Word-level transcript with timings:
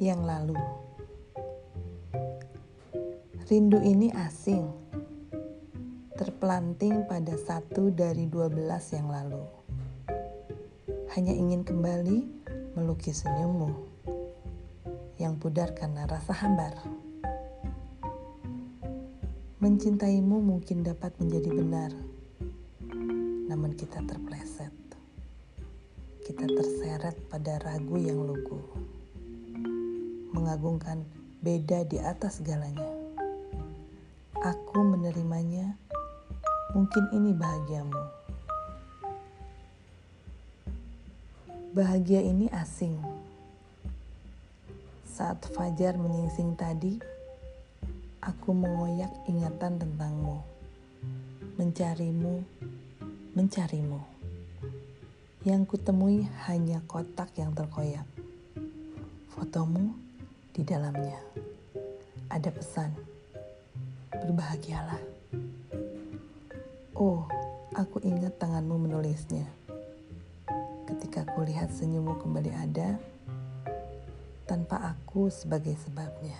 yang 0.00 0.24
lalu. 0.24 0.56
Rindu 3.52 3.76
ini 3.84 4.08
asing, 4.16 4.64
terpelanting 6.16 7.04
pada 7.04 7.36
satu 7.36 7.92
dari 7.92 8.24
dua 8.24 8.48
belas 8.48 8.96
yang 8.96 9.12
lalu. 9.12 9.44
Hanya 11.12 11.36
ingin 11.36 11.60
kembali 11.68 12.24
melukis 12.80 13.28
senyummu 13.28 13.76
yang 15.20 15.36
pudar 15.36 15.76
karena 15.76 16.08
rasa 16.08 16.32
hambar. 16.32 16.80
Mencintaimu 19.60 20.40
mungkin 20.40 20.80
dapat 20.80 21.12
menjadi 21.20 21.52
benar, 21.52 21.92
namun 23.52 23.76
kita 23.76 24.00
terpleset. 24.08 24.72
Kita 26.24 26.48
terseret 26.48 27.20
pada 27.28 27.60
ragu 27.60 28.00
yang 28.00 28.24
lugu, 28.24 28.64
mengagungkan 30.50 31.06
beda 31.46 31.86
di 31.86 32.02
atas 32.02 32.42
segalanya. 32.42 32.90
Aku 34.34 34.82
menerimanya, 34.82 35.78
mungkin 36.74 37.06
ini 37.14 37.30
bahagiamu. 37.30 38.02
Bahagia 41.70 42.26
ini 42.26 42.50
asing. 42.50 42.98
Saat 45.06 45.46
fajar 45.54 45.94
menyingsing 45.94 46.58
tadi, 46.58 46.98
aku 48.18 48.50
mengoyak 48.50 49.14
ingatan 49.30 49.78
tentangmu, 49.78 50.42
mencarimu, 51.62 52.42
mencarimu. 53.38 54.02
Yang 55.46 55.62
kutemui 55.78 56.26
hanya 56.50 56.82
kotak 56.90 57.38
yang 57.38 57.54
terkoyak. 57.54 58.02
Fotomu 59.30 60.09
di 60.50 60.62
dalamnya. 60.66 61.18
Ada 62.30 62.50
pesan 62.50 62.90
berbahagialah. 64.10 65.02
Oh, 66.98 67.24
aku 67.74 68.02
ingat 68.02 68.36
tanganmu 68.36 68.86
menulisnya. 68.86 69.46
Ketika 70.86 71.22
kulihat 71.32 71.70
senyummu 71.70 72.18
kembali 72.18 72.50
ada, 72.50 72.98
tanpa 74.44 74.94
aku 74.94 75.30
sebagai 75.30 75.78
sebabnya. 75.78 76.34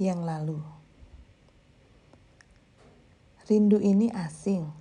Yang 0.00 0.20
lalu, 0.24 0.60
rindu 3.46 3.76
ini 3.78 4.08
asing 4.16 4.79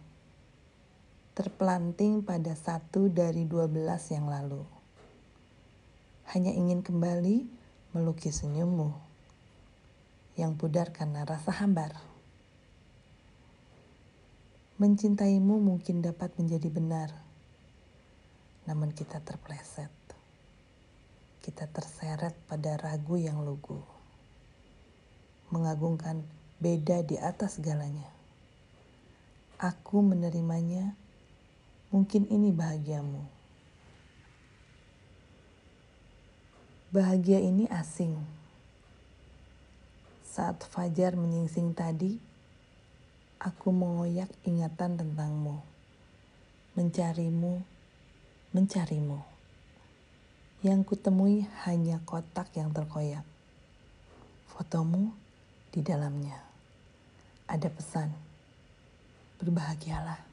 terpelanting 1.39 2.19
pada 2.19 2.51
satu 2.51 3.07
dari 3.07 3.47
dua 3.47 3.71
belas 3.71 4.11
yang 4.11 4.27
lalu. 4.27 4.59
Hanya 6.35 6.51
ingin 6.51 6.83
kembali 6.83 7.47
melukis 7.95 8.43
senyummu 8.43 8.91
yang 10.35 10.59
pudar 10.59 10.91
karena 10.91 11.23
rasa 11.23 11.55
hambar. 11.63 11.95
Mencintaimu 14.83 15.63
mungkin 15.63 16.03
dapat 16.03 16.35
menjadi 16.35 16.67
benar, 16.67 17.15
namun 18.67 18.91
kita 18.91 19.23
terpleset. 19.23 19.95
Kita 21.39 21.71
terseret 21.71 22.35
pada 22.51 22.75
ragu 22.75 23.15
yang 23.15 23.47
lugu, 23.47 23.79
mengagungkan 25.55 26.19
beda 26.59 26.99
di 27.07 27.15
atas 27.15 27.63
segalanya. 27.63 28.11
Aku 29.55 30.03
menerimanya 30.03 30.99
Mungkin 31.89 32.30
ini 32.30 32.54
bahagiamu. 32.54 33.26
Bahagia 36.94 37.42
ini 37.42 37.66
asing. 37.66 38.14
Saat 40.22 40.70
fajar 40.70 41.17
menyingsing 41.17 41.73
tadi, 41.73 42.22
aku 43.42 43.73
mengoyak 43.73 44.30
ingatan 44.45 45.02
tentangmu, 45.02 45.66
mencarimu, 46.77 47.66
mencarimu. 48.54 49.26
Yang 50.61 50.94
kutemui 50.94 51.50
hanya 51.66 51.98
kotak 52.06 52.54
yang 52.54 52.70
terkoyak. 52.70 53.26
Fotomu 54.45 55.10
di 55.73 55.82
dalamnya. 55.82 56.38
Ada 57.50 57.73
pesan, 57.73 58.14
berbahagialah. 59.42 60.30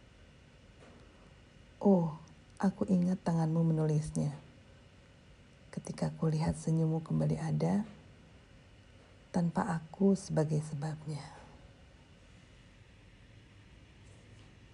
Oh, 1.77 2.17
aku 2.57 2.89
ingat 2.89 3.21
tanganmu 3.21 3.61
menulisnya. 3.61 4.33
Ketika 5.69 6.09
kulihat 6.17 6.57
senyummu 6.57 7.05
kembali 7.05 7.37
ada, 7.37 7.85
tanpa 9.29 9.69
aku 9.77 10.17
sebagai 10.17 10.65
sebabnya. 10.65 11.36